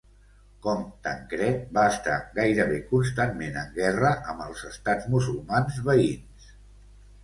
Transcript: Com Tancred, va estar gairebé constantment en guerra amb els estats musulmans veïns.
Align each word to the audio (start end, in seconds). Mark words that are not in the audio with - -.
Com 0.61 0.79
Tancred, 1.07 1.59
va 1.79 1.83
estar 1.91 2.17
gairebé 2.39 2.81
constantment 2.95 3.63
en 3.65 3.71
guerra 3.79 4.17
amb 4.35 4.45
els 4.51 4.69
estats 4.75 5.11
musulmans 5.17 5.83
veïns. 5.93 6.55